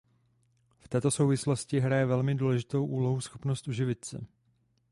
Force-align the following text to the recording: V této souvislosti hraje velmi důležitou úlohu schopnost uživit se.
V 0.79 0.87
této 0.87 1.11
souvislosti 1.11 1.79
hraje 1.79 2.05
velmi 2.05 2.35
důležitou 2.35 2.85
úlohu 2.85 3.21
schopnost 3.21 3.67
uživit 3.67 4.05
se. 4.05 4.25